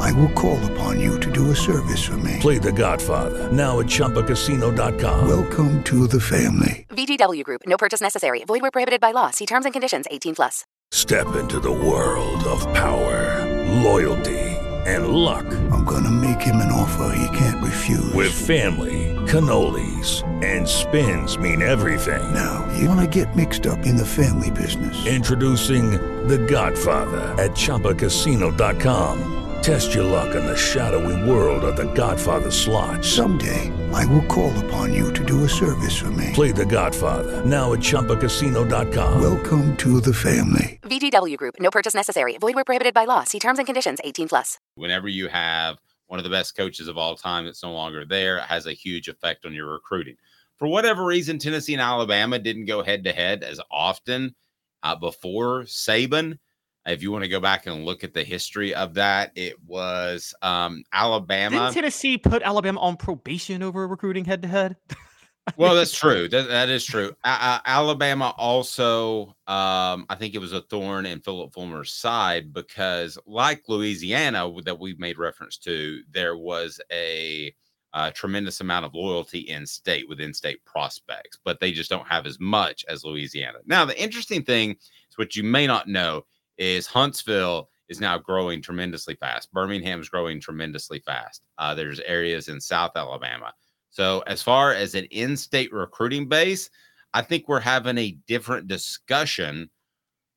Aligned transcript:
I 0.00 0.12
will 0.12 0.30
call 0.30 0.58
upon 0.72 1.00
you 1.00 1.18
to 1.20 1.30
do 1.30 1.50
a 1.50 1.56
service 1.56 2.04
for 2.04 2.16
me. 2.18 2.36
Play 2.40 2.58
The 2.58 2.72
Godfather 2.72 3.50
now 3.52 3.80
at 3.80 3.86
ChumbaCasino.com. 3.86 5.28
Welcome 5.28 5.82
to 5.84 6.06
the 6.06 6.20
family. 6.20 6.86
VGW 6.90 7.44
Group. 7.44 7.62
No 7.66 7.76
purchase 7.76 8.00
necessary. 8.00 8.44
Void 8.44 8.62
where 8.62 8.70
prohibited 8.70 9.00
by 9.00 9.12
law. 9.12 9.30
See 9.30 9.46
terms 9.46 9.64
and 9.66 9.74
conditions. 9.74 10.06
18 10.10 10.34
plus. 10.34 10.64
Step 10.92 11.34
into 11.34 11.58
the 11.58 11.72
world 11.72 12.44
of 12.44 12.60
power, 12.72 13.44
loyalty, 13.82 14.38
and 14.86 15.08
luck. 15.08 15.44
I'm 15.72 15.84
gonna 15.84 16.10
make 16.12 16.40
him 16.40 16.56
an 16.56 16.70
offer 16.70 17.12
he 17.16 17.36
can't 17.36 17.62
refuse. 17.62 18.12
With 18.14 18.32
family, 18.32 19.14
cannolis, 19.26 20.22
and 20.44 20.66
spins 20.68 21.38
mean 21.38 21.62
everything. 21.62 22.22
Now, 22.32 22.64
you 22.78 22.88
wanna 22.88 23.08
get 23.08 23.34
mixed 23.34 23.66
up 23.66 23.84
in 23.84 23.96
the 23.96 24.06
family 24.06 24.50
business. 24.52 25.06
Introducing 25.06 25.90
The 26.28 26.38
Godfather 26.38 27.34
at 27.42 27.50
ChumbaCasino.com. 27.52 29.45
Test 29.62 29.94
your 29.94 30.04
luck 30.04 30.34
in 30.34 30.44
the 30.46 30.56
shadowy 30.56 31.28
world 31.28 31.64
of 31.64 31.76
The 31.76 31.92
Godfather 31.92 32.50
slot. 32.50 33.04
Someday, 33.04 33.72
I 33.92 34.04
will 34.06 34.24
call 34.26 34.56
upon 34.64 34.94
you 34.94 35.12
to 35.12 35.24
do 35.24 35.44
a 35.44 35.48
service 35.48 35.96
for 35.96 36.10
me. 36.12 36.30
Play 36.34 36.52
The 36.52 36.66
Godfather 36.66 37.44
now 37.44 37.72
at 37.72 37.80
ChumbaCasino.com. 37.80 39.20
Welcome 39.20 39.76
to 39.78 40.00
the 40.00 40.14
family. 40.14 40.78
VGW 40.82 41.36
Group. 41.36 41.56
No 41.58 41.70
purchase 41.70 41.94
necessary. 41.94 42.36
Void 42.38 42.54
where 42.54 42.64
prohibited 42.64 42.94
by 42.94 43.04
law. 43.04 43.24
See 43.24 43.38
terms 43.40 43.58
and 43.58 43.66
conditions. 43.66 43.98
18 44.04 44.28
plus. 44.28 44.58
Whenever 44.76 45.08
you 45.08 45.28
have 45.28 45.78
one 46.06 46.20
of 46.20 46.24
the 46.24 46.30
best 46.30 46.56
coaches 46.56 46.86
of 46.86 46.96
all 46.96 47.16
time 47.16 47.44
that's 47.44 47.62
no 47.64 47.72
longer 47.72 48.04
there, 48.04 48.38
it 48.38 48.44
has 48.44 48.66
a 48.66 48.72
huge 48.72 49.08
effect 49.08 49.44
on 49.44 49.52
your 49.52 49.66
recruiting. 49.72 50.16
For 50.58 50.68
whatever 50.68 51.04
reason, 51.04 51.38
Tennessee 51.38 51.74
and 51.74 51.82
Alabama 51.82 52.38
didn't 52.38 52.66
go 52.66 52.82
head 52.82 53.04
to 53.04 53.12
head 53.12 53.42
as 53.42 53.60
often 53.70 54.34
uh, 54.82 54.94
before 54.94 55.62
Saban. 55.62 56.38
If 56.86 57.02
you 57.02 57.10
want 57.10 57.24
to 57.24 57.28
go 57.28 57.40
back 57.40 57.66
and 57.66 57.84
look 57.84 58.04
at 58.04 58.14
the 58.14 58.22
history 58.22 58.74
of 58.74 58.94
that, 58.94 59.32
it 59.34 59.56
was 59.66 60.32
um, 60.42 60.84
Alabama. 60.92 61.56
Didn't 61.56 61.74
Tennessee 61.74 62.16
put 62.16 62.42
Alabama 62.42 62.80
on 62.80 62.96
probation 62.96 63.62
over 63.62 63.88
recruiting 63.88 64.24
head 64.24 64.42
to 64.42 64.48
head? 64.48 64.76
well, 65.56 65.74
that's 65.74 65.96
true. 65.96 66.28
That, 66.28 66.48
that 66.48 66.68
is 66.68 66.84
true. 66.84 67.12
Uh, 67.24 67.58
Alabama 67.64 68.34
also, 68.36 69.34
um, 69.48 70.06
I 70.08 70.16
think 70.18 70.34
it 70.34 70.40
was 70.40 70.52
a 70.52 70.62
thorn 70.62 71.06
in 71.06 71.20
Phillip 71.20 71.52
Fulmer's 71.52 71.92
side 71.92 72.52
because, 72.52 73.18
like 73.26 73.64
Louisiana, 73.68 74.48
that 74.64 74.78
we've 74.78 75.00
made 75.00 75.18
reference 75.18 75.56
to, 75.58 76.02
there 76.12 76.36
was 76.36 76.80
a, 76.92 77.52
a 77.94 78.12
tremendous 78.12 78.60
amount 78.60 78.86
of 78.86 78.94
loyalty 78.94 79.40
in 79.40 79.66
state 79.66 80.08
with 80.08 80.20
in-state 80.20 80.64
prospects, 80.64 81.38
but 81.44 81.58
they 81.58 81.72
just 81.72 81.90
don't 81.90 82.06
have 82.06 82.26
as 82.26 82.38
much 82.38 82.84
as 82.88 83.04
Louisiana. 83.04 83.58
Now, 83.66 83.84
the 83.84 84.00
interesting 84.00 84.44
thing 84.44 84.70
is 84.70 85.16
what 85.18 85.34
you 85.34 85.42
may 85.42 85.66
not 85.66 85.88
know 85.88 86.24
is 86.58 86.86
Huntsville 86.86 87.68
is 87.88 88.00
now 88.00 88.18
growing 88.18 88.60
tremendously 88.60 89.14
fast. 89.14 89.52
Birmingham's 89.52 90.08
growing 90.08 90.40
tremendously 90.40 90.98
fast. 91.00 91.42
Uh, 91.58 91.74
there's 91.74 92.00
areas 92.00 92.48
in 92.48 92.60
South 92.60 92.92
Alabama. 92.96 93.52
So 93.90 94.22
as 94.26 94.42
far 94.42 94.72
as 94.72 94.94
an 94.94 95.04
in-state 95.06 95.72
recruiting 95.72 96.28
base, 96.28 96.68
I 97.14 97.22
think 97.22 97.48
we're 97.48 97.60
having 97.60 97.96
a 97.96 98.18
different 98.26 98.68
discussion 98.68 99.70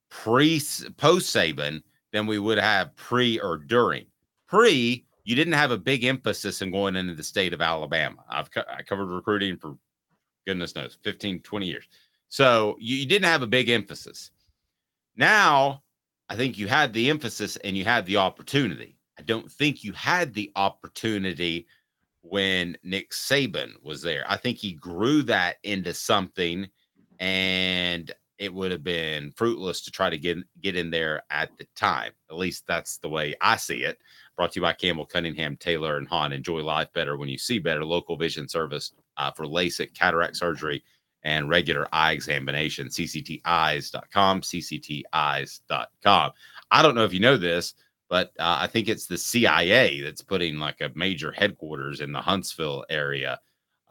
pre 0.10 0.62
post 0.98 1.36
Saban 1.36 1.82
than 2.14 2.28
we 2.28 2.40
would 2.40 2.58
have 2.58 2.96
pre 2.96 3.40
or 3.40 3.58
during. 3.58 4.06
Pre, 4.48 5.06
you 5.24 5.36
didn't 5.36 5.54
have 5.54 5.72
a 5.72 5.78
big 5.78 6.04
emphasis 6.04 6.62
in 6.62 6.72
going 6.72 6.96
into 6.96 7.14
the 7.14 7.24
state 7.24 7.54
of 7.54 7.62
Alabama. 7.62 8.24
I've 8.30 8.50
co- 8.50 8.64
I 8.68 8.82
covered 8.82 9.08
recruiting 9.08 9.58
for 9.58 9.78
goodness 10.48 10.76
knows 10.76 10.98
15, 11.04 11.42
20 11.42 11.66
years. 11.66 11.88
So 12.30 12.76
you, 12.80 12.98
you 12.98 13.06
didn't 13.06 13.28
have 13.28 13.44
a 13.44 13.48
big 13.48 13.70
emphasis. 13.70 14.32
Now 15.16 15.84
I 16.30 16.36
think 16.36 16.58
you 16.58 16.68
had 16.68 16.94
the 16.94 17.10
emphasis 17.10 17.58
and 17.58 17.76
you 17.76 17.84
had 17.84 18.06
the 18.06 18.18
opportunity. 18.18 18.98
I 19.18 19.24
don't 19.24 19.52
think 19.52 19.84
you 19.84 19.94
had 19.94 20.34
the 20.34 20.52
opportunity 20.56 21.68
when 22.22 22.78
Nick 22.84 23.12
Saban 23.12 23.72
was 23.84 24.02
there. 24.02 24.24
I 24.28 24.38
think 24.38 24.58
he 24.58 24.74
grew 24.74 25.24
that 25.24 25.58
into 25.64 25.94
something 25.94 26.68
and 27.20 28.14
it 28.38 28.54
would 28.54 28.72
have 28.72 28.84
been 28.84 29.32
fruitless 29.32 29.82
to 29.82 29.92
try 29.92 30.10
to 30.10 30.18
get 30.18 30.38
get 30.62 30.76
in 30.76 30.90
there 30.90 31.24
at 31.30 31.58
the 31.58 31.68
time. 31.76 32.12
At 32.30 32.38
least 32.38 32.64
that's 32.68 32.98
the 32.98 33.10
way 33.10 33.36
I 33.42 33.58
see 33.58 33.84
it. 33.84 34.00
Brought 34.38 34.54
to 34.54 34.60
you 34.60 34.62
by 34.62 34.74
Campbell 34.74 35.06
Cunningham, 35.06 35.58
Taylor, 35.58 35.98
and 35.98 36.08
Haun. 36.08 36.32
Enjoy 36.32 36.62
life 36.62 36.88
better 36.94 37.18
when 37.18 37.28
you 37.28 37.38
see 37.38 37.60
better. 37.60 37.84
Local 37.84 38.16
vision 38.16 38.48
service 38.48 38.94
uh, 39.18 39.32
for 39.32 39.46
LASIK, 39.46 39.94
cataract 39.94 40.38
surgery, 40.38 40.82
and 41.24 41.50
regular 41.50 41.88
eye 41.92 42.12
examination. 42.12 42.88
CCTeyes.com, 42.88 44.42
CCTeyes.com. 44.42 46.32
I 46.72 46.82
don't 46.82 46.96
know 46.96 47.06
if 47.06 47.14
you 47.14 47.20
know 47.20 47.38
this, 47.38 47.74
but 48.10 48.32
uh, 48.40 48.58
I 48.60 48.68
think 48.68 48.88
it's 48.88 49.06
the 49.06 49.18
CIA 49.18 50.02
that's 50.02 50.22
putting 50.22 50.58
like 50.58 50.82
a 50.82 50.92
major 50.96 51.32
headquarters 51.32 52.02
in 52.02 52.12
the 52.12 52.22
Huntsville 52.22 52.86
area. 52.90 53.40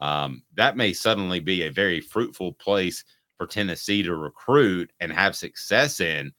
Um, 0.01 0.43
that 0.55 0.77
may 0.77 0.93
suddenly 0.93 1.39
be 1.39 1.63
a 1.63 1.71
very 1.71 2.01
fruitful 2.01 2.53
place 2.53 3.03
for 3.37 3.47
Tennessee 3.47 4.03
to 4.03 4.15
recruit 4.15 4.91
and 4.99 5.11
have 5.11 5.35
success 5.35 5.99
in, 5.99 6.31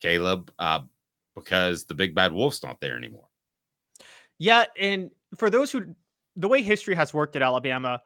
Caleb, 0.00 0.52
uh, 0.58 0.80
because 1.34 1.84
the 1.84 1.94
big 1.94 2.14
bad 2.14 2.32
wolf's 2.32 2.62
not 2.62 2.80
there 2.80 2.96
anymore. 2.96 3.28
Yeah, 4.38 4.64
and 4.78 5.10
for 5.36 5.50
those 5.50 5.70
who, 5.70 5.94
the 6.36 6.48
way 6.48 6.62
history 6.62 6.94
has 6.94 7.12
worked 7.14 7.36
at 7.36 7.42
Alabama, 7.42 8.00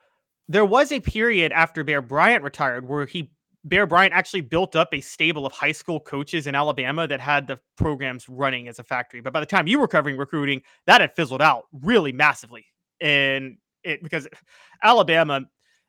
there 0.48 0.64
was 0.64 0.92
a 0.92 1.00
period 1.00 1.52
after 1.52 1.84
Bear 1.84 2.02
Bryant 2.02 2.42
retired 2.42 2.88
where 2.88 3.06
he 3.06 3.30
Bear 3.64 3.86
Bryant 3.86 4.12
actually 4.12 4.42
built 4.42 4.76
up 4.76 4.92
a 4.92 5.00
stable 5.00 5.46
of 5.46 5.52
high 5.52 5.72
school 5.72 5.98
coaches 5.98 6.46
in 6.46 6.54
Alabama 6.54 7.08
that 7.08 7.20
had 7.20 7.46
the 7.46 7.58
programs 7.76 8.28
running 8.28 8.68
as 8.68 8.78
a 8.78 8.84
factory. 8.84 9.22
But 9.22 9.32
by 9.32 9.40
the 9.40 9.46
time 9.46 9.66
you 9.66 9.78
were 9.78 9.88
covering 9.88 10.18
recruiting, 10.18 10.60
that 10.86 11.00
had 11.00 11.16
fizzled 11.16 11.40
out 11.40 11.64
really 11.72 12.12
massively. 12.12 12.66
And 13.00 13.56
it 13.82 14.02
because 14.02 14.28
Alabama, 14.82 15.42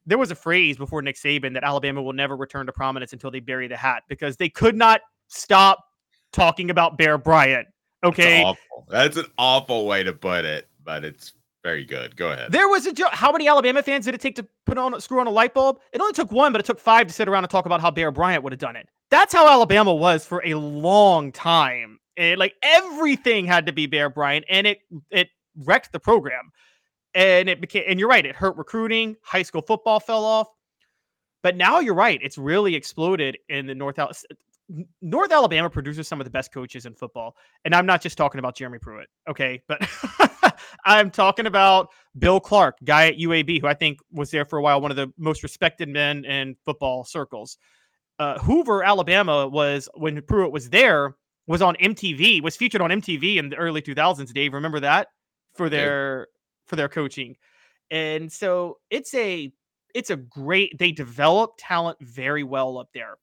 there 0.06 0.18
was 0.18 0.32
a 0.32 0.36
phrase 0.36 0.78
before 0.78 1.02
Nick 1.02 1.18
Saban 1.18 1.54
that 1.54 1.66
Alabama 1.66 2.02
will 2.02 2.14
never 2.14 2.38
return 2.38 2.66
to 2.68 2.72
prominence 2.72 3.12
until 3.12 3.30
they 3.30 3.42
bury 3.42 3.68
the 3.68 3.78
hat 3.78 4.04
because 4.08 4.38
they 4.38 4.50
could 4.50 4.76
not 4.76 5.02
stop 5.28 5.84
talking 6.32 6.70
about 6.70 6.98
Bear 6.98 7.18
Bryant. 7.18 7.68
Okay. 8.06 8.42
That's, 8.42 8.60
That's 8.88 9.18
an 9.18 9.32
awful 9.38 9.86
way 9.86 10.04
to 10.04 10.14
put 10.14 10.46
it, 10.46 10.70
but 10.84 11.04
it's 11.04 11.34
very 11.66 11.84
good. 11.84 12.16
Go 12.16 12.32
ahead. 12.32 12.52
There 12.52 12.70
was 12.70 12.86
a 12.86 12.94
joke. 12.94 13.10
How 13.12 13.32
many 13.32 13.48
Alabama 13.48 13.82
fans 13.82 14.06
did 14.06 14.14
it 14.14 14.22
take 14.22 14.36
to 14.36 14.46
put 14.68 14.78
on 14.78 15.02
screw 15.02 15.20
on 15.20 15.26
a 15.26 15.32
light 15.32 15.56
bulb? 15.56 15.80
It 15.94 16.00
only 16.00 16.14
took 16.14 16.32
one, 16.32 16.52
but 16.52 16.62
it 16.62 16.64
took 16.64 16.80
five 16.80 17.08
to 17.08 17.14
sit 17.14 17.28
around 17.28 17.44
and 17.44 17.50
talk 17.50 17.66
about 17.66 17.82
how 17.82 17.90
Bear 17.90 18.12
Bryant 18.12 18.44
would 18.44 18.54
have 18.54 18.60
done 18.60 18.76
it. 18.76 18.88
That's 19.10 19.34
how 19.34 19.48
Alabama 19.48 19.92
was 19.92 20.28
for 20.28 20.44
a 20.46 20.54
long 20.54 21.32
time. 21.32 21.98
And 22.18 22.38
like 22.38 22.54
everything 22.62 23.48
had 23.48 23.66
to 23.66 23.74
be 23.74 23.88
Bear 23.88 24.12
Bryant, 24.12 24.46
and 24.48 24.68
it 24.68 24.82
it 25.10 25.30
wrecked 25.58 25.92
the 25.92 26.00
program. 26.00 26.52
And 27.16 27.50
it 27.50 27.60
became, 27.62 27.86
and 27.88 28.00
you're 28.00 28.10
right, 28.10 28.26
it 28.26 28.36
hurt 28.36 28.58
recruiting. 28.58 29.16
High 29.24 29.42
school 29.42 29.64
football 29.64 30.00
fell 30.00 30.24
off. 30.24 30.48
But 31.42 31.58
now 31.58 31.80
you're 31.80 31.96
right, 31.96 32.20
it's 32.22 32.38
really 32.38 32.76
exploded 32.76 33.40
in 33.50 33.66
the 33.66 33.74
North. 33.74 33.98
North 35.02 35.32
Alabama 35.32 35.70
produces 35.70 36.08
some 36.08 36.20
of 36.22 36.26
the 36.26 36.32
best 36.32 36.52
coaches 36.52 36.86
in 36.86 36.94
football. 36.94 37.36
And 37.64 37.74
I'm 37.74 37.86
not 37.86 38.02
just 38.02 38.18
talking 38.18 38.40
about 38.40 38.56
Jeremy 38.56 38.80
Pruitt, 38.80 39.08
okay? 39.28 39.62
But 39.68 39.88
I'm 40.86 41.10
talking 41.10 41.48
about 41.48 41.90
Bill 42.18 42.40
Clark, 42.40 42.78
guy 42.84 43.08
at 43.08 43.18
UAB, 43.18 43.60
who 43.60 43.68
I 43.68 43.74
think 43.74 44.00
was 44.12 44.32
there 44.32 44.46
for 44.46 44.60
a 44.60 44.62
while, 44.62 44.80
one 44.80 44.92
of 44.92 44.98
the 44.98 45.12
most 45.18 45.44
respected 45.44 45.90
men 45.90 46.24
in 46.26 46.56
football 46.64 47.04
circles. 47.04 47.58
Uh, 48.20 48.40
Hoover, 48.40 48.84
Alabama 48.84 49.48
was 49.48 49.90
when 49.96 50.22
Pruitt 50.22 50.52
was 50.52 50.70
there, 50.70 51.16
was 51.48 51.62
on 51.62 51.76
MTV, 51.76 52.42
was 52.42 52.56
featured 52.56 52.82
on 52.82 52.92
MTV 52.92 53.38
in 53.38 53.50
the 53.50 53.56
early 53.58 53.82
2000s. 53.82 54.32
Dave, 54.32 54.54
remember 54.54 54.80
that 54.80 55.10
for 55.56 55.70
their 55.70 56.20
yeah. 56.20 56.26
for 56.68 56.76
their 56.76 56.88
coaching, 56.88 57.36
and 57.92 58.32
so 58.32 58.78
it's 58.90 59.14
a 59.16 59.52
it's 59.94 60.12
a 60.12 60.16
great. 60.16 60.78
They 60.78 60.92
develop 60.92 61.54
talent 61.58 61.98
very 62.02 62.44
well 62.44 62.78
up 62.78 62.90
there. 62.94 63.16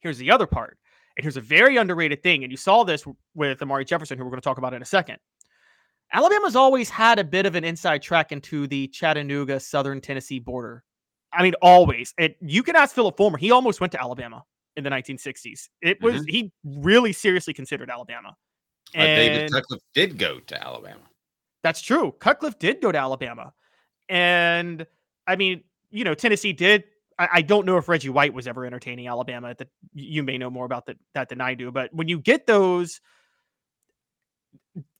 Here's 0.00 0.18
the 0.18 0.30
other 0.30 0.46
part. 0.46 0.78
And 1.16 1.24
here's 1.24 1.36
a 1.36 1.42
very 1.42 1.76
underrated 1.76 2.22
thing. 2.22 2.42
And 2.42 2.50
you 2.50 2.56
saw 2.56 2.84
this 2.84 3.04
with 3.34 3.60
Amari 3.60 3.84
Jefferson, 3.84 4.16
who 4.16 4.24
we're 4.24 4.30
going 4.30 4.40
to 4.40 4.44
talk 4.44 4.58
about 4.58 4.74
in 4.74 4.82
a 4.82 4.86
second. 4.86 5.18
Alabama's 6.12 6.56
always 6.56 6.90
had 6.90 7.18
a 7.18 7.24
bit 7.24 7.46
of 7.46 7.54
an 7.54 7.64
inside 7.64 8.02
track 8.02 8.32
into 8.32 8.66
the 8.66 8.88
Chattanooga, 8.88 9.60
Southern 9.60 10.00
Tennessee 10.00 10.38
border. 10.40 10.82
I 11.32 11.42
mean, 11.42 11.54
always. 11.62 12.12
And 12.18 12.34
you 12.40 12.62
can 12.62 12.74
ask 12.74 12.94
Phillip 12.94 13.16
Fulmer. 13.16 13.38
He 13.38 13.50
almost 13.52 13.80
went 13.80 13.92
to 13.92 14.00
Alabama 14.00 14.44
in 14.76 14.82
the 14.82 14.90
1960s. 14.90 15.68
It 15.80 16.02
was, 16.02 16.22
Mhm. 16.22 16.30
he 16.30 16.52
really 16.64 17.12
seriously 17.12 17.54
considered 17.54 17.90
Alabama. 17.90 18.36
Uh, 18.96 19.04
David 19.04 19.52
Cutcliffe 19.52 19.82
did 19.94 20.18
go 20.18 20.40
to 20.40 20.60
Alabama. 20.66 21.02
that's 21.62 21.80
true. 21.82 22.10
Cutcliffe 22.18 22.58
did 22.58 22.80
go 22.80 22.90
to 22.90 22.98
Alabama. 22.98 23.52
And 24.08 24.86
I 25.26 25.36
mean, 25.36 25.62
you 25.90 26.04
know, 26.04 26.14
Tennessee 26.14 26.52
did. 26.52 26.84
I, 27.18 27.28
I 27.34 27.42
don't 27.42 27.66
know 27.66 27.76
if 27.76 27.88
Reggie 27.88 28.08
White 28.08 28.32
was 28.32 28.48
ever 28.48 28.64
entertaining 28.64 29.06
Alabama. 29.06 29.54
That 29.54 29.68
you 29.92 30.22
may 30.22 30.38
know 30.38 30.50
more 30.50 30.64
about 30.64 30.86
that, 30.86 30.96
that 31.14 31.28
than 31.28 31.40
I 31.40 31.54
do. 31.54 31.70
But 31.70 31.92
when 31.92 32.08
you 32.08 32.18
get 32.18 32.46
those, 32.46 33.00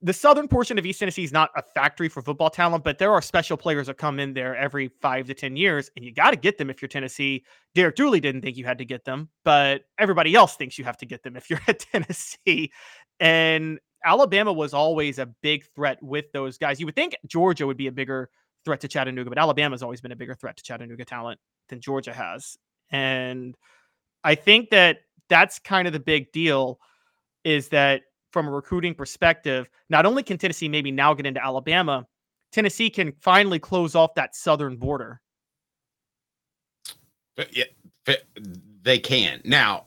the 0.02 0.12
southern 0.12 0.49
portion 0.49 0.78
of 0.78 0.87
East 0.87 0.99
Tennessee 0.99 1.22
is 1.22 1.32
not 1.32 1.50
a 1.56 1.62
factory 1.62 2.08
for 2.08 2.22
football 2.22 2.50
talent, 2.50 2.82
but 2.82 2.99
there 2.99 3.12
are 3.12 3.22
special 3.22 3.56
players 3.56 3.87
that 3.87 3.99
come 3.99 4.19
in 4.19 4.34
there 4.34 4.56
every 4.56 4.90
five 5.00 5.26
to 5.26 5.34
10 5.34 5.56
years, 5.56 5.90
and 5.94 6.05
you 6.05 6.12
got 6.12 6.31
to 6.31 6.37
get 6.37 6.58
them 6.58 6.70
if 6.70 6.82
you're 6.82 6.88
Tennessee. 6.88 7.44
Derek 7.75 7.94
Dooley 7.94 8.20
didn't 8.20 8.43
think 8.43 8.56
you 8.56 8.64
had 8.64 8.78
to 8.78 8.84
get 8.84 9.05
them, 9.05 9.28
but 9.44 9.82
everybody 9.99 10.34
else 10.34 10.56
thinks 10.56 10.78
you 10.78 10.84
have 10.84 10.96
to 10.99 11.06
get 11.06 11.22
them 11.22 11.37
if 11.37 11.49
you're 11.49 11.61
at 11.69 11.81
Tennessee. 11.81 12.72
And 13.20 13.78
Alabama 14.05 14.52
was 14.52 14.75
always 14.75 15.19
a 15.19 15.26
big 15.26 15.64
threat 15.75 16.02
with 16.02 16.32
those 16.32 16.58
guys. 16.58 16.81
You 16.81 16.87
would 16.87 16.96
think 16.96 17.17
Georgia 17.26 17.67
would 17.67 17.76
be 17.76 17.87
a 17.87 17.93
bigger 17.93 18.31
threat 18.64 18.81
to 18.81 18.88
Chattanooga, 18.88 19.31
but 19.31 19.38
Alabama's 19.38 19.82
always 19.82 20.00
been 20.00 20.12
a 20.12 20.17
bigger 20.17 20.34
threat 20.34 20.56
to 20.56 20.62
Chattanooga 20.62 21.05
talent 21.05 21.38
than 21.69 21.81
Georgia 21.81 22.12
has. 22.12 22.56
And 22.90 23.56
I 24.25 24.34
think 24.34 24.70
that 24.70 24.99
that's 25.28 25.58
kind 25.58 25.87
of 25.87 25.93
the 25.93 26.00
big 26.00 26.32
deal 26.32 26.81
is 27.44 27.69
that 27.69 28.02
from 28.31 28.49
a 28.49 28.50
recruiting 28.50 28.94
perspective, 28.94 29.69
not 29.88 30.06
only 30.06 30.23
can 30.23 30.38
Tennessee 30.38 30.69
maybe 30.69 30.91
now 30.91 31.15
get 31.15 31.27
into 31.27 31.44
Alabama, 31.44 32.06
Tennessee 32.53 32.91
can 32.91 33.12
finally 33.21 33.59
close 33.59 33.94
off 33.94 34.15
that 34.15 34.35
southern 34.35 34.77
border. 34.77 35.21
But 37.37 37.56
yeah, 37.56 37.65
but 38.05 38.25
they 38.82 38.99
can. 38.99 39.41
Now, 39.44 39.87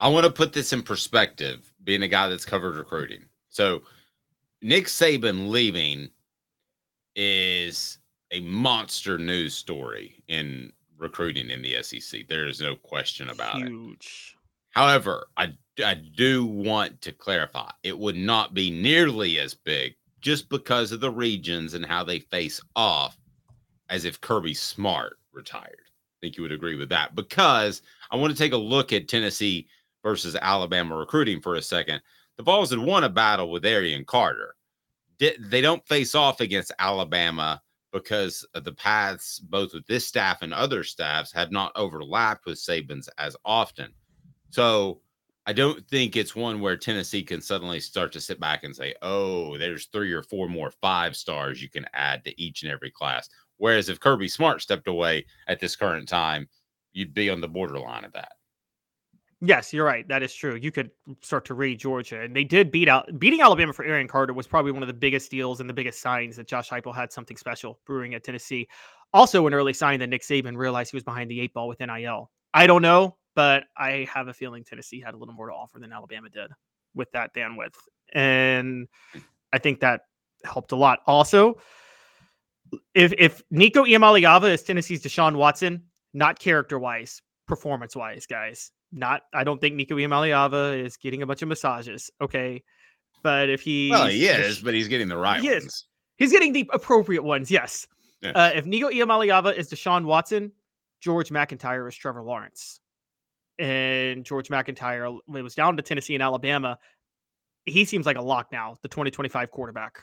I 0.00 0.08
want 0.08 0.24
to 0.26 0.32
put 0.32 0.52
this 0.52 0.72
in 0.72 0.82
perspective, 0.82 1.72
being 1.82 2.02
a 2.02 2.08
guy 2.08 2.28
that's 2.28 2.44
covered 2.44 2.76
recruiting. 2.76 3.24
So, 3.48 3.82
Nick 4.60 4.86
Saban 4.86 5.48
leaving 5.48 6.08
is 7.16 7.98
a 8.32 8.40
monster 8.40 9.18
news 9.18 9.54
story 9.54 10.22
in 10.28 10.72
recruiting 10.98 11.50
in 11.50 11.62
the 11.62 11.82
SEC. 11.82 12.26
There 12.28 12.46
is 12.46 12.60
no 12.60 12.74
question 12.76 13.30
about 13.30 13.60
it. 13.60 13.68
Huge. 13.68 14.36
However, 14.70 15.26
I 15.36 15.52
I 15.82 15.94
do 15.94 16.44
want 16.44 17.00
to 17.02 17.12
clarify 17.12 17.70
it 17.82 17.98
would 17.98 18.16
not 18.16 18.54
be 18.54 18.70
nearly 18.70 19.38
as 19.38 19.54
big 19.54 19.94
just 20.20 20.48
because 20.48 20.92
of 20.92 21.00
the 21.00 21.10
regions 21.10 21.74
and 21.74 21.84
how 21.84 22.04
they 22.04 22.20
face 22.20 22.60
off 22.76 23.18
as 23.90 24.04
if 24.04 24.20
Kirby 24.20 24.54
Smart 24.54 25.18
retired. 25.32 25.80
I 25.84 26.18
think 26.20 26.36
you 26.36 26.42
would 26.42 26.52
agree 26.52 26.76
with 26.76 26.88
that 26.90 27.14
because 27.14 27.82
I 28.10 28.16
want 28.16 28.32
to 28.32 28.38
take 28.38 28.52
a 28.52 28.56
look 28.56 28.92
at 28.92 29.08
Tennessee 29.08 29.66
versus 30.02 30.36
Alabama 30.40 30.96
recruiting 30.96 31.40
for 31.40 31.56
a 31.56 31.62
second. 31.62 32.00
The 32.36 32.42
Vols 32.42 32.70
had 32.70 32.78
won 32.78 33.04
a 33.04 33.08
battle 33.08 33.50
with 33.50 33.66
Arion 33.66 34.04
Carter. 34.04 34.54
They 35.18 35.60
don't 35.60 35.86
face 35.86 36.14
off 36.14 36.40
against 36.40 36.72
Alabama 36.78 37.62
because 37.92 38.44
the 38.54 38.72
paths, 38.72 39.38
both 39.38 39.72
with 39.72 39.86
this 39.86 40.06
staff 40.06 40.42
and 40.42 40.52
other 40.52 40.82
staffs, 40.82 41.32
have 41.32 41.52
not 41.52 41.72
overlapped 41.76 42.46
with 42.46 42.58
Saban's 42.58 43.08
as 43.18 43.36
often. 43.44 43.92
So 44.50 45.00
I 45.46 45.52
don't 45.52 45.86
think 45.88 46.16
it's 46.16 46.34
one 46.34 46.60
where 46.60 46.76
Tennessee 46.76 47.22
can 47.22 47.42
suddenly 47.42 47.78
start 47.78 48.12
to 48.12 48.20
sit 48.20 48.40
back 48.40 48.64
and 48.64 48.74
say, 48.74 48.94
oh, 49.02 49.58
there's 49.58 49.86
three 49.86 50.12
or 50.12 50.22
four 50.22 50.48
more 50.48 50.70
five 50.70 51.14
stars 51.14 51.60
you 51.60 51.68
can 51.68 51.86
add 51.92 52.24
to 52.24 52.42
each 52.42 52.62
and 52.62 52.72
every 52.72 52.90
class. 52.90 53.28
Whereas 53.58 53.88
if 53.88 54.00
Kirby 54.00 54.28
Smart 54.28 54.62
stepped 54.62 54.88
away 54.88 55.26
at 55.46 55.60
this 55.60 55.76
current 55.76 56.08
time, 56.08 56.48
you'd 56.92 57.12
be 57.12 57.28
on 57.28 57.42
the 57.42 57.48
borderline 57.48 58.04
of 58.04 58.12
that. 58.12 58.32
Yes, 59.40 59.74
you're 59.74 59.84
right. 59.84 60.08
That 60.08 60.22
is 60.22 60.34
true. 60.34 60.54
You 60.54 60.72
could 60.72 60.90
start 61.20 61.44
to 61.46 61.54
read 61.54 61.78
Georgia, 61.78 62.22
and 62.22 62.34
they 62.34 62.44
did 62.44 62.70
beat 62.70 62.88
out 62.88 63.18
beating 63.18 63.42
Alabama 63.42 63.74
for 63.74 63.84
Aaron 63.84 64.08
Carter 64.08 64.32
was 64.32 64.46
probably 64.46 64.72
one 64.72 64.82
of 64.82 64.86
the 64.86 64.94
biggest 64.94 65.30
deals 65.30 65.60
and 65.60 65.68
the 65.68 65.74
biggest 65.74 66.00
signs 66.00 66.36
that 66.36 66.46
Josh 66.46 66.70
Heupel 66.70 66.94
had 66.94 67.12
something 67.12 67.36
special 67.36 67.78
brewing 67.84 68.14
at 68.14 68.24
Tennessee. 68.24 68.66
Also, 69.12 69.46
an 69.46 69.52
early 69.52 69.74
sign 69.74 70.00
that 70.00 70.06
Nick 70.06 70.22
Saban 70.22 70.56
realized 70.56 70.92
he 70.92 70.96
was 70.96 71.04
behind 71.04 71.30
the 71.30 71.40
eight 71.40 71.52
ball 71.52 71.68
with 71.68 71.80
NIL. 71.80 72.30
I 72.54 72.66
don't 72.66 72.80
know, 72.80 73.16
but 73.34 73.64
I 73.76 74.06
have 74.12 74.28
a 74.28 74.34
feeling 74.34 74.64
Tennessee 74.64 75.00
had 75.00 75.14
a 75.14 75.16
little 75.16 75.34
more 75.34 75.48
to 75.48 75.54
offer 75.54 75.78
than 75.78 75.92
Alabama 75.92 76.28
did 76.28 76.50
with 76.94 77.10
that 77.12 77.34
bandwidth, 77.34 77.74
and 78.12 78.86
I 79.52 79.58
think 79.58 79.80
that 79.80 80.02
helped 80.44 80.72
a 80.72 80.76
lot. 80.76 81.00
Also, 81.06 81.56
if 82.94 83.12
if 83.18 83.42
Nico 83.50 83.84
Iamaleava 83.84 84.52
is 84.52 84.62
Tennessee's 84.62 85.02
Deshaun 85.02 85.36
Watson, 85.36 85.84
not 86.12 86.38
character 86.38 86.78
wise, 86.78 87.20
performance 87.46 87.94
wise, 87.96 88.26
guys. 88.26 88.70
Not, 88.96 89.22
I 89.32 89.42
don't 89.42 89.60
think 89.60 89.74
Nico 89.74 89.96
Iamaleava 89.96 90.78
is 90.84 90.96
getting 90.96 91.22
a 91.22 91.26
bunch 91.26 91.42
of 91.42 91.48
massages. 91.48 92.12
Okay, 92.20 92.62
but 93.24 93.48
if 93.50 93.60
he, 93.60 93.90
Well, 93.90 94.06
he 94.06 94.26
is, 94.26 94.60
but 94.60 94.72
he's 94.72 94.86
getting 94.86 95.08
the 95.08 95.16
right 95.16 95.40
He 95.40 95.48
is. 95.48 95.86
he's 96.16 96.30
getting 96.30 96.52
the 96.52 96.70
appropriate 96.72 97.24
ones. 97.24 97.50
Yes. 97.50 97.88
Yeah. 98.22 98.30
Uh, 98.30 98.52
if 98.54 98.66
Nico 98.66 98.90
Iamaleava 98.90 99.56
is 99.56 99.68
Deshaun 99.68 100.04
Watson, 100.04 100.52
George 101.00 101.32
MacIntyre 101.32 101.88
is 101.88 101.96
Trevor 101.96 102.22
Lawrence, 102.22 102.78
and 103.58 104.24
George 104.24 104.50
MacIntyre 104.50 105.06
it 105.06 105.42
was 105.42 105.54
down 105.54 105.76
to 105.76 105.82
Tennessee 105.82 106.14
and 106.14 106.22
Alabama. 106.22 106.78
He 107.66 107.84
seems 107.84 108.04
like 108.06 108.16
a 108.18 108.22
lock 108.22 108.52
now, 108.52 108.76
the 108.82 108.88
2025 108.88 109.50
quarterback. 109.50 110.00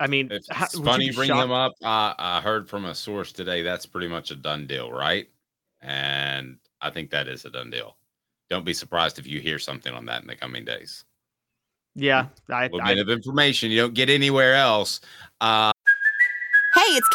I 0.00 0.06
mean, 0.06 0.28
It's, 0.30 0.46
how- 0.50 0.66
it's 0.66 0.78
funny 0.78 1.06
you 1.06 1.12
bring 1.12 1.28
shocked? 1.28 1.44
him 1.44 1.50
up. 1.52 1.72
Uh, 1.82 2.14
I 2.18 2.40
heard 2.40 2.68
from 2.68 2.84
a 2.84 2.94
source 2.94 3.32
today 3.32 3.62
that's 3.62 3.86
pretty 3.86 4.08
much 4.08 4.30
a 4.30 4.36
done 4.36 4.66
deal, 4.66 4.92
right? 4.92 5.28
And 5.80 6.58
I 6.80 6.90
think 6.90 7.10
that 7.10 7.28
is 7.28 7.44
a 7.44 7.50
done 7.50 7.70
deal. 7.70 7.96
Don't 8.50 8.64
be 8.64 8.74
surprised 8.74 9.18
if 9.18 9.26
you 9.26 9.40
hear 9.40 9.58
something 9.58 9.92
on 9.92 10.06
that 10.06 10.22
in 10.22 10.28
the 10.28 10.36
coming 10.36 10.64
days. 10.64 11.04
Yeah, 11.94 12.26
I, 12.48 12.66
A 12.66 12.68
little 12.70 12.82
I, 12.82 12.94
bit 12.94 13.00
of 13.02 13.10
information 13.10 13.70
you 13.72 13.80
don't 13.80 13.94
get 13.94 14.08
anywhere 14.08 14.54
else. 14.54 15.00
Uh, 15.40 15.72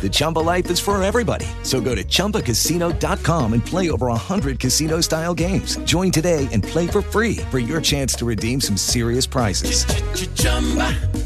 The 0.00 0.08
Chumba 0.10 0.38
life 0.38 0.70
is 0.70 0.78
for 0.78 1.02
everybody. 1.02 1.46
So 1.64 1.80
go 1.80 1.94
to 1.96 2.04
ChumbaCasino.com 2.04 3.52
and 3.52 3.64
play 3.66 3.90
over 3.90 4.06
100 4.06 4.58
casino 4.60 5.00
style 5.00 5.34
games. 5.34 5.76
Join 5.78 6.10
today 6.12 6.48
and 6.52 6.62
play 6.62 6.86
for 6.86 7.02
free 7.02 7.38
for 7.50 7.58
your 7.58 7.80
chance 7.80 8.14
to 8.14 8.24
redeem 8.24 8.60
some 8.60 8.76
serious 8.76 9.26
prizes. 9.26 9.84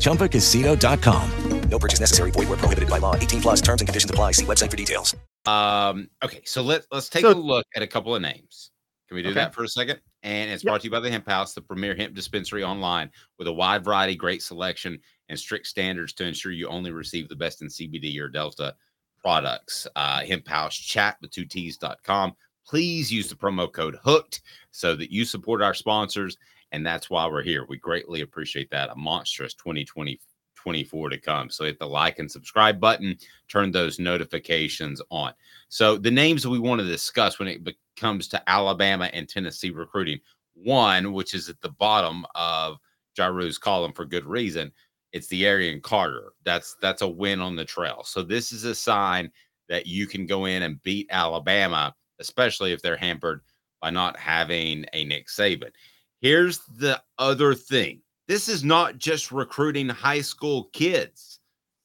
ChumbaCasino.com. 0.00 1.30
No 1.68 1.78
purchase 1.78 2.00
necessary. 2.00 2.30
Void 2.32 2.49
where 2.49 2.59
prohibited 2.59 2.90
by 2.90 2.99
law. 2.99 3.14
18 3.16 3.40
plus 3.40 3.61
terms 3.62 3.80
and 3.80 3.88
conditions 3.88 4.11
apply. 4.11 4.32
See 4.32 4.44
website 4.44 4.71
for 4.71 4.76
details. 4.76 5.14
um, 5.47 6.09
okay, 6.23 6.40
so 6.44 6.62
let 6.62 6.82
let's 6.92 7.09
take 7.09 7.23
So- 7.23 7.32
a 7.32 7.35
look 7.35 7.66
at 7.75 7.82
a 7.82 7.87
couple 7.87 8.14
of 8.14 8.21
names. 8.23 8.71
Can 9.09 9.16
we 9.16 9.23
do 9.23 9.28
Okay. 9.30 9.35
that 9.37 9.54
for 9.54 9.64
a 9.64 9.68
second? 9.68 10.00
And 10.23 10.50
it's 10.50 10.62
brought 10.62 10.81
to 10.81 10.85
you 10.87 10.91
by 10.91 11.00
the 11.00 11.11
Hemp 11.11 11.29
House, 11.29 11.55
the 11.55 11.61
premier 11.61 11.95
hemp 11.95 12.14
dispensary 12.14 12.62
online 12.62 13.11
with 13.38 13.49
a 13.49 13.52
wide 13.52 13.85
variety, 13.85 14.14
great 14.14 14.43
selection, 14.43 14.99
and 15.29 15.38
strict 15.38 15.67
standards 15.67 16.12
to 16.14 16.25
ensure 16.25 16.52
you 16.52 16.69
only 16.69 16.93
receive 16.93 17.29
the 17.29 17.37
best 17.37 17.62
in 17.62 17.69
CBD 17.69 18.19
or 18.21 18.29
Delta 18.29 18.75
products. 19.21 19.87
Uh, 19.97 20.25
Hemp 20.25 20.47
House 20.47 20.76
chat 20.76 21.17
with 21.21 21.31
two 21.31 21.45
T's.com. 21.45 22.35
Please 22.67 23.12
use 23.12 23.29
the 23.29 23.35
promo 23.35 23.73
code 23.73 23.99
hooked 24.02 24.43
so 24.71 24.95
that 24.95 25.11
you 25.11 25.25
support 25.25 25.62
our 25.62 25.75
sponsors. 25.75 26.37
And 26.71 26.87
that's 26.87 27.11
why 27.11 27.26
we're 27.26 27.43
here. 27.43 27.67
We 27.69 27.79
greatly 27.79 28.23
appreciate 28.23 28.71
that. 28.71 28.91
A 28.91 28.97
monstrous 28.97 29.55
2020 29.55 30.19
24 30.62 31.09
to 31.11 31.19
come. 31.19 31.50
So 31.50 31.64
hit 31.64 31.81
the 31.81 31.87
like 31.87 32.21
and 32.21 32.31
subscribe 32.31 32.78
button, 32.78 33.16
turn 33.49 33.73
those 33.73 33.99
notifications 33.99 35.02
on. 35.11 35.33
So 35.69 35.97
the 35.99 36.11
names 36.11 36.47
we 36.47 36.61
want 36.61 36.81
to 36.81 36.87
discuss 36.87 37.40
when 37.40 37.49
it 37.49 37.66
comes 37.97 38.28
to 38.28 38.49
Alabama 38.49 39.11
and 39.12 39.28
Tennessee 39.28 39.71
recruiting, 39.71 40.21
one, 40.54 41.12
which 41.12 41.35
is 41.35 41.49
at 41.49 41.61
the 41.61 41.71
bottom 41.71 42.25
of 42.37 42.76
Jaru's 43.19 43.59
column 43.59 43.92
for 43.92 44.04
good 44.04 44.25
reason, 44.25 44.71
it's 45.12 45.26
the 45.26 45.45
Arion 45.47 45.81
Carter. 45.81 46.33
That's 46.45 46.76
that's 46.81 47.02
a 47.02 47.09
win 47.09 47.40
on 47.40 47.57
the 47.57 47.64
trail. 47.64 48.02
So 48.04 48.23
this 48.23 48.52
is 48.52 48.64
a 48.64 48.75
sign 48.75 49.33
that 49.69 49.87
you 49.87 50.07
can 50.07 50.26
go 50.26 50.45
in 50.45 50.62
and 50.62 50.83
beat 50.85 51.09
Alabama, 51.11 51.92
especially 52.21 52.73
if 52.73 52.83
they're 52.83 52.97
hampered 52.97 53.40
by 53.81 53.90
not 53.90 54.16
having 54.16 54.87
a 54.92 55.04
Nick 55.04 55.26
Saban. 55.26 55.73
Here's 56.21 56.61
the 56.78 57.02
other 57.19 57.52
thing 57.52 58.00
this 58.29 58.49
is 58.49 58.64
not 58.64 58.99
just 58.99 59.33
recruiting 59.33 59.88
high 59.88 60.21
school 60.21 60.71
kids, 60.73 61.41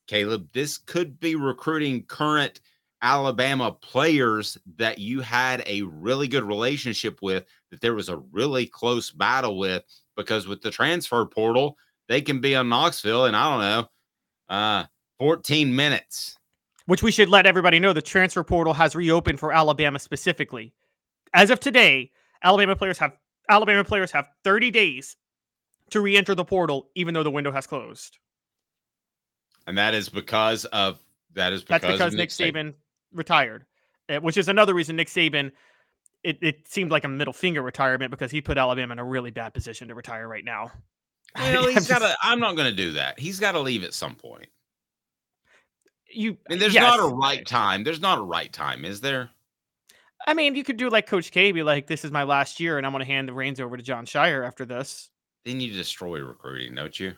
Caleb. 0.07 0.49
This 0.53 0.77
could 0.77 1.19
be 1.19 1.35
recruiting 1.35 2.03
current 2.03 2.61
Alabama 3.01 3.71
players 3.71 4.57
that 4.77 4.97
you 4.99 5.21
had 5.21 5.63
a 5.65 5.81
really 5.83 6.27
good 6.27 6.43
relationship 6.43 7.21
with, 7.21 7.45
that 7.71 7.81
there 7.81 7.93
was 7.93 8.09
a 8.09 8.17
really 8.31 8.65
close 8.65 9.11
battle 9.11 9.57
with, 9.57 9.83
because 10.15 10.47
with 10.47 10.61
the 10.61 10.71
transfer 10.71 11.25
portal, 11.25 11.77
they 12.07 12.21
can 12.21 12.39
be 12.39 12.55
on 12.55 12.69
Knoxville 12.69 13.25
and 13.25 13.35
I 13.35 13.51
don't 13.51 13.61
know, 13.61 14.55
uh, 14.55 14.85
14 15.19 15.75
minutes. 15.75 16.37
Which 16.85 17.03
we 17.03 17.11
should 17.11 17.29
let 17.29 17.45
everybody 17.45 17.79
know 17.79 17.93
the 17.93 18.01
transfer 18.01 18.43
portal 18.43 18.73
has 18.73 18.95
reopened 18.95 19.39
for 19.39 19.51
Alabama 19.51 19.99
specifically. 19.99 20.73
As 21.33 21.49
of 21.49 21.59
today, 21.59 22.11
Alabama 22.43 22.75
players 22.75 22.97
have 22.99 23.17
Alabama 23.49 23.83
players 23.83 24.11
have 24.11 24.27
30 24.43 24.71
days 24.71 25.17
to 25.91 26.01
re-enter 26.01 26.35
the 26.35 26.45
portal, 26.45 26.89
even 26.95 27.13
though 27.13 27.23
the 27.23 27.31
window 27.31 27.51
has 27.51 27.67
closed. 27.67 28.17
And 29.65 29.77
that 29.77 29.93
is 29.93 30.09
because 30.09 30.65
of 30.65 30.99
that 31.33 31.53
is 31.53 31.63
because, 31.63 31.81
That's 31.81 31.93
because 31.93 32.13
Nick, 32.13 32.19
Nick 32.19 32.29
Saban, 32.29 32.53
Saban 32.53 32.73
retired, 33.13 33.65
eh, 34.09 34.17
which 34.17 34.37
is 34.37 34.47
another 34.47 34.73
reason 34.73 34.95
Nick 34.95 35.07
Saban. 35.07 35.51
It, 36.23 36.39
it 36.41 36.67
seemed 36.67 36.91
like 36.91 37.03
a 37.03 37.07
middle 37.07 37.33
finger 37.33 37.61
retirement 37.61 38.11
because 38.11 38.31
he 38.31 38.41
put 38.41 38.57
Alabama 38.57 38.93
in 38.93 38.99
a 38.99 39.03
really 39.03 39.31
bad 39.31 39.53
position 39.53 39.87
to 39.87 39.95
retire 39.95 40.27
right 40.27 40.43
now. 40.43 40.71
Well, 41.35 41.67
he's 41.73 41.87
got 41.87 41.99
to. 41.99 42.15
I'm 42.21 42.39
not 42.39 42.55
going 42.55 42.69
to 42.69 42.75
do 42.75 42.93
that. 42.93 43.19
He's 43.19 43.39
got 43.39 43.53
to 43.53 43.59
leave 43.59 43.83
at 43.83 43.93
some 43.93 44.15
point. 44.15 44.47
You. 46.09 46.37
I 46.49 46.53
mean, 46.53 46.59
there's 46.59 46.73
yes. 46.73 46.83
not 46.83 46.99
a 46.99 47.13
right 47.13 47.45
time. 47.45 47.83
There's 47.83 48.01
not 48.01 48.17
a 48.17 48.23
right 48.23 48.51
time, 48.51 48.85
is 48.85 49.01
there? 49.01 49.29
I 50.25 50.33
mean, 50.33 50.55
you 50.55 50.63
could 50.63 50.77
do 50.77 50.89
like 50.89 51.05
Coach 51.05 51.31
K, 51.31 51.51
be 51.51 51.63
like, 51.63 51.87
"This 51.87 52.03
is 52.03 52.11
my 52.11 52.23
last 52.23 52.59
year, 52.59 52.77
and 52.77 52.85
I'm 52.85 52.93
going 52.93 53.05
to 53.05 53.11
hand 53.11 53.27
the 53.27 53.33
reins 53.33 53.59
over 53.59 53.77
to 53.77 53.83
Jon 53.83 54.05
Scheyer 54.05 54.45
after 54.45 54.65
this." 54.65 55.09
Then 55.47 55.61
you 55.61 55.71
destroy 55.71 56.19
recruiting, 56.19 56.75
don't 56.75 56.99
you? 56.99 57.13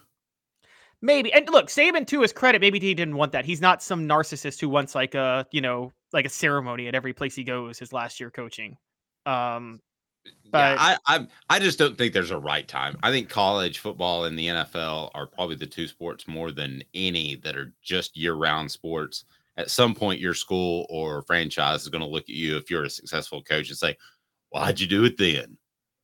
Maybe. 1.02 1.34
And 1.34 1.50
look, 1.50 1.68
Saban 1.68 2.06
to 2.06 2.22
his 2.22 2.32
credit, 2.32 2.62
maybe 2.62 2.80
he 2.80 2.94
didn't 2.94 3.16
want 3.16 3.32
that. 3.32 3.44
He's 3.44 3.60
not 3.60 3.82
some 3.82 4.08
narcissist 4.08 4.62
who 4.62 4.70
wants 4.70 4.94
like 4.94 5.16
a, 5.16 5.48
you 5.52 5.62
know, 5.62 5.92
like 6.14 6.28
a 6.28 6.30
ceremony 6.30 6.88
at 6.88 6.94
every 6.94 7.12
place 7.12 7.34
he 7.34 7.44
goes 7.44 7.80
his 7.80 7.92
last 7.92 8.20
year 8.20 8.30
coaching. 8.30 8.78
Um 9.26 9.80
but 10.52 10.78
yeah, 10.78 10.98
I, 11.08 11.16
I 11.16 11.28
I 11.50 11.60
just 11.60 11.80
don't 11.80 11.98
think 11.98 12.14
there's 12.14 12.30
a 12.30 12.38
right 12.38 12.68
time. 12.68 12.98
I 13.02 13.10
think 13.10 13.30
college 13.30 13.80
football 13.80 14.26
and 14.26 14.38
the 14.38 14.48
NFL 14.48 15.10
are 15.16 15.26
probably 15.26 15.56
the 15.56 15.66
two 15.66 15.88
sports 15.88 16.28
more 16.28 16.52
than 16.52 16.84
any 16.94 17.36
that 17.38 17.56
are 17.56 17.74
just 17.82 18.16
year-round 18.16 18.70
sports. 18.70 19.26
At 19.58 19.72
some 19.72 19.96
point, 19.96 20.20
your 20.20 20.36
school 20.36 20.86
or 20.90 21.24
franchise 21.24 21.82
is 21.82 21.90
going 21.90 22.04
to 22.04 22.08
look 22.08 22.24
at 22.24 22.30
you 22.30 22.58
if 22.58 22.70
you're 22.70 22.84
a 22.84 22.90
successful 22.90 23.42
coach 23.42 23.70
and 23.70 23.78
say, 23.78 23.98
"Why'd 24.50 24.80
you 24.80 24.88
do 24.88 25.06
it 25.06 25.18
then?" 25.18 25.58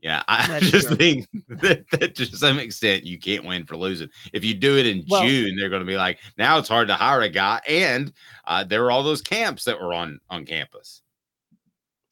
Yeah, 0.05 0.21
I 0.27 0.45
That's 0.45 0.69
just 0.69 0.87
true. 0.89 0.97
think 0.97 1.27
that, 1.49 1.89
that, 1.89 2.13
to 2.13 2.25
some 2.27 2.59
extent 2.59 3.05
you 3.05 3.17
can't 3.17 3.43
win 3.43 3.65
for 3.65 3.75
losing. 3.75 4.07
If 4.33 4.45
you 4.45 4.53
do 4.53 4.77
it 4.77 4.85
in 4.85 5.03
well, 5.09 5.25
June, 5.25 5.55
they're 5.57 5.67
going 5.67 5.81
to 5.81 5.85
be 5.85 5.97
like, 5.97 6.19
now 6.37 6.59
it's 6.59 6.69
hard 6.69 6.87
to 6.89 6.93
hire 6.93 7.21
a 7.21 7.29
guy, 7.29 7.59
and 7.67 8.13
uh, 8.45 8.63
there 8.63 8.83
were 8.83 8.91
all 8.91 9.01
those 9.01 9.23
camps 9.23 9.63
that 9.63 9.81
were 9.81 9.95
on 9.95 10.19
on 10.29 10.45
campus. 10.45 11.01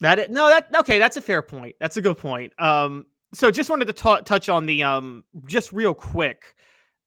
That 0.00 0.18
is, 0.18 0.28
no, 0.28 0.48
that 0.48 0.74
okay, 0.74 0.98
that's 0.98 1.16
a 1.18 1.20
fair 1.20 1.40
point. 1.40 1.76
That's 1.78 1.96
a 1.96 2.02
good 2.02 2.18
point. 2.18 2.52
Um, 2.60 3.06
so 3.32 3.52
just 3.52 3.70
wanted 3.70 3.84
to 3.84 3.92
t- 3.92 4.22
touch 4.24 4.48
on 4.48 4.66
the 4.66 4.82
um, 4.82 5.22
just 5.46 5.72
real 5.72 5.94
quick, 5.94 6.56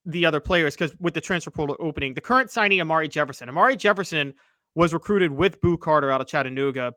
the 0.06 0.26
other 0.26 0.40
players 0.40 0.74
because 0.78 0.96
with 1.02 1.14
the 1.14 1.20
transfer 1.20 1.52
portal 1.52 1.76
opening, 1.82 2.14
the 2.14 2.22
current 2.22 2.50
signing 2.50 2.80
Amari 2.80 3.10
Jefferson. 3.10 3.50
Amari 3.50 3.76
Jefferson 3.76 4.34
was 4.74 4.94
recruited 4.94 5.32
with 5.32 5.60
Boo 5.60 5.78
Carter 5.78 6.12
out 6.12 6.22
of 6.22 6.28
Chattanooga. 6.28 6.94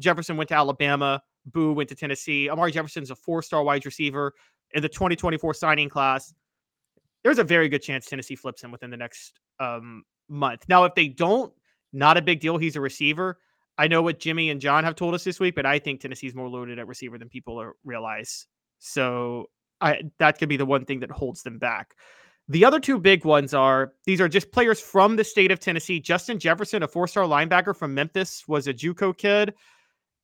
Jefferson 0.00 0.38
went 0.38 0.48
to 0.48 0.54
Alabama 0.54 1.22
Boo 1.46 1.72
went 1.72 1.88
to 1.90 1.94
Tennessee. 1.94 2.48
Amari 2.48 2.72
Jefferson's 2.72 3.10
a 3.10 3.16
four 3.16 3.42
star 3.42 3.62
wide 3.62 3.84
receiver 3.84 4.32
in 4.72 4.82
the 4.82 4.88
2024 4.88 5.54
signing 5.54 5.88
class. 5.88 6.32
There's 7.22 7.38
a 7.38 7.44
very 7.44 7.68
good 7.68 7.82
chance 7.82 8.06
Tennessee 8.06 8.36
flips 8.36 8.62
him 8.62 8.70
within 8.70 8.90
the 8.90 8.96
next 8.96 9.40
um, 9.60 10.04
month. 10.28 10.64
Now, 10.68 10.84
if 10.84 10.94
they 10.94 11.08
don't, 11.08 11.52
not 11.92 12.16
a 12.16 12.22
big 12.22 12.40
deal. 12.40 12.58
He's 12.58 12.76
a 12.76 12.80
receiver. 12.80 13.38
I 13.78 13.88
know 13.88 14.02
what 14.02 14.20
Jimmy 14.20 14.50
and 14.50 14.60
John 14.60 14.84
have 14.84 14.94
told 14.94 15.14
us 15.14 15.24
this 15.24 15.40
week, 15.40 15.54
but 15.54 15.66
I 15.66 15.78
think 15.78 16.00
Tennessee's 16.00 16.34
more 16.34 16.48
loaded 16.48 16.78
at 16.78 16.86
receiver 16.86 17.18
than 17.18 17.28
people 17.28 17.72
realize. 17.84 18.46
So 18.78 19.50
I, 19.80 20.02
that 20.18 20.38
could 20.38 20.48
be 20.48 20.56
the 20.56 20.66
one 20.66 20.84
thing 20.84 21.00
that 21.00 21.10
holds 21.10 21.42
them 21.42 21.58
back. 21.58 21.94
The 22.48 22.64
other 22.64 22.78
two 22.78 22.98
big 22.98 23.24
ones 23.24 23.54
are 23.54 23.94
these 24.04 24.20
are 24.20 24.28
just 24.28 24.52
players 24.52 24.80
from 24.80 25.16
the 25.16 25.24
state 25.24 25.50
of 25.50 25.60
Tennessee. 25.60 25.98
Justin 25.98 26.38
Jefferson, 26.38 26.82
a 26.82 26.88
four 26.88 27.08
star 27.08 27.24
linebacker 27.24 27.74
from 27.74 27.94
Memphis, 27.94 28.46
was 28.46 28.66
a 28.66 28.74
Juco 28.74 29.16
kid. 29.16 29.54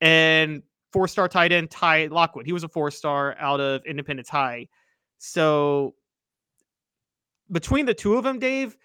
And 0.03 0.62
four 0.93 1.09
star 1.09 1.29
tight 1.29 1.53
end 1.53 1.71
Ty 1.71 2.07
Lockwood. 2.07 2.47
He 2.47 2.53
was 2.53 2.65
a 2.65 2.69
four 2.69 2.91
star 2.91 3.37
out 3.39 3.61
of 3.61 3.85
Independence 3.85 4.29
High. 4.29 4.69
So 5.19 5.95
between 7.51 7.87
the 7.87 7.95
two 7.95 8.17
of 8.17 8.25
them, 8.25 8.39
Dave, 8.39 8.77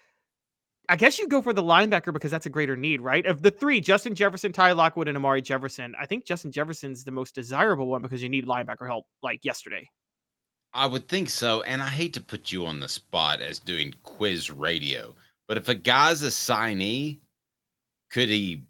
I 0.88 0.96
guess 0.96 1.18
you 1.18 1.28
go 1.28 1.42
for 1.42 1.52
the 1.52 1.62
linebacker 1.62 2.12
because 2.12 2.30
that's 2.30 2.46
a 2.46 2.50
greater 2.50 2.76
need, 2.76 3.00
right? 3.00 3.26
Of 3.26 3.42
the 3.42 3.50
three, 3.50 3.80
Justin 3.80 4.14
Jefferson, 4.14 4.52
Ty 4.52 4.72
Lockwood, 4.72 5.08
and 5.08 5.16
Amari 5.16 5.42
Jefferson, 5.42 5.94
I 6.00 6.06
think 6.06 6.24
Justin 6.24 6.52
Jefferson's 6.52 7.02
the 7.02 7.10
most 7.10 7.34
desirable 7.34 7.86
one 7.86 8.02
because 8.02 8.22
you 8.22 8.28
need 8.28 8.46
linebacker 8.46 8.86
help 8.86 9.06
like 9.22 9.44
yesterday. 9.44 9.88
I 10.74 10.86
would 10.86 11.08
think 11.08 11.30
so. 11.30 11.62
And 11.62 11.82
I 11.82 11.88
hate 11.88 12.12
to 12.14 12.20
put 12.20 12.52
you 12.52 12.66
on 12.66 12.80
the 12.80 12.88
spot 12.88 13.40
as 13.40 13.58
doing 13.58 13.94
quiz 14.02 14.50
radio, 14.50 15.14
but 15.48 15.56
if 15.56 15.68
a 15.68 15.74
guy's 15.74 16.22
a 16.22 16.28
signee, 16.28 17.18
could 18.10 18.28
he 18.28 18.62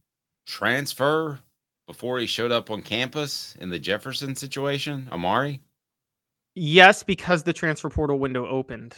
transfer 0.47 1.41
before 1.87 2.19
he 2.19 2.27
showed 2.27 2.53
up 2.53 2.71
on 2.71 2.83
campus 2.83 3.55
in 3.61 3.71
the 3.71 3.79
Jefferson 3.79 4.35
situation, 4.35 5.09
Amari? 5.13 5.61
Yes, 6.55 7.03
because 7.03 7.43
the 7.43 7.53
transfer 7.53 7.91
portal 7.91 8.19
window 8.19 8.47
opened. 8.47 8.95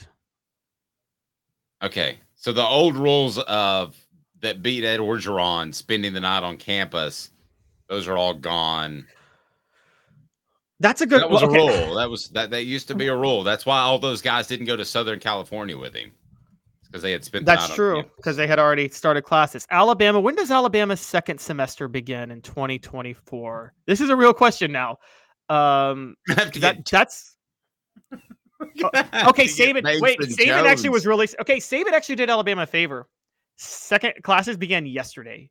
Okay. 1.83 2.19
So 2.35 2.53
the 2.53 2.65
old 2.65 2.97
rules 2.97 3.39
of 3.39 3.97
that 4.41 4.63
beat 4.63 4.85
Ed 4.85 5.01
Orgeron 5.01 5.75
spending 5.75 6.13
the 6.13 6.21
night 6.21 6.45
on 6.45 6.57
campus, 6.57 7.31
those 7.89 8.07
are 8.07 8.17
all 8.17 8.35
gone. 8.35 9.07
That's 10.81 11.01
a 11.01 11.07
good 11.07 11.23
that 11.23 11.31
was 11.31 11.43
well, 11.43 11.51
okay. 11.51 11.83
a 11.83 11.87
rule. 11.87 11.95
That 11.97 12.09
was 12.09 12.29
that 12.29 12.51
that 12.51 12.63
used 12.65 12.87
to 12.89 12.95
be 12.95 13.09
a 13.09 13.17
rule. 13.17 13.43
That's 13.43 13.67
why 13.67 13.81
all 13.81 13.99
those 13.99 14.23
guys 14.23 14.47
didn't 14.47 14.67
go 14.67 14.77
to 14.77 14.85
Southern 14.85 15.19
California 15.19 15.77
with 15.77 15.95
him 15.95 16.13
because 16.91 17.03
they 17.03 17.13
had 17.13 17.25
spent. 17.25 17.45
That's 17.45 17.75
true 17.75 18.03
because 18.17 18.37
they 18.37 18.47
had 18.47 18.59
already 18.59 18.89
started 18.89 19.23
classes. 19.23 19.67
Alabama. 19.71 20.21
When 20.21 20.35
does 20.35 20.51
Alabama's 20.51 21.01
second 21.01 21.41
semester 21.41 21.89
begin 21.89 22.31
in 22.31 22.41
2024? 22.43 23.75
This 23.87 24.01
is 24.01 24.11
a 24.11 24.17
real 24.17 24.33
question 24.33 24.73
now. 24.73 24.97
Um, 25.49 26.15
that, 26.27 26.85
that's 26.91 27.37
okay. 28.13 29.45
Saban. 29.45 30.01
Wait, 30.01 30.19
Saban 30.19 30.47
Jones. 30.47 30.67
actually 30.67 30.91
was 30.91 31.07
really 31.07 31.29
okay. 31.41 31.59
Saban 31.59 31.93
actually 31.93 32.17
did 32.17 32.31
Alabama 32.31 32.63
a 32.63 32.67
favor. 32.67 33.09
Second 33.57 34.15
classes 34.23 34.57
began 34.57 34.87
yesterday. 34.87 35.51